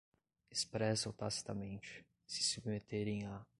expressa 0.49 1.09
ou 1.09 1.13
tacitamente, 1.13 2.03
se 2.25 2.41
submeterem 2.43 3.27
à 3.27 3.45